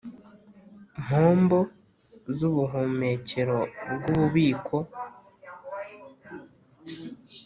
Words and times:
mpombo 1.03 1.59
z 2.37 2.39
ubuhumekero 2.49 3.59
bw 3.95 4.03
ububiko 4.13 4.77